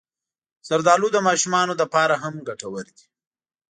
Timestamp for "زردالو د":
0.67-1.17